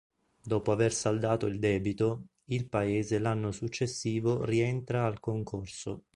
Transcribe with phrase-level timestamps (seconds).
[0.43, 6.05] Dopo aver saldato il debito, il paese l'anno successivo rientra al concorso.